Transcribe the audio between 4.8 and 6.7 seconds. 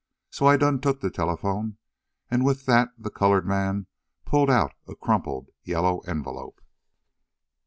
a crumpled yellow envelope.